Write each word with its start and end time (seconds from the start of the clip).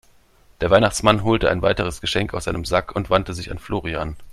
Der 0.61 0.71
Weihnachtsmann 0.71 1.23
holte 1.23 1.47
ein 1.51 1.61
weiteres 1.61 2.01
Geschenk 2.01 2.33
aus 2.33 2.45
seinem 2.45 2.65
Sack 2.65 2.95
und 2.95 3.11
wandte 3.11 3.35
sich 3.35 3.51
an 3.51 3.59
Florian. 3.59 4.17